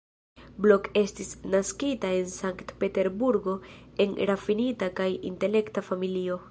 Blok 0.65 0.87
estis 1.01 1.27
naskita 1.55 2.11
en 2.21 2.33
Sankt-Peterburgo 2.37 3.57
en 4.07 4.19
rafinita 4.33 4.93
kaj 5.01 5.11
intelekta 5.33 5.91
familio. 5.93 6.39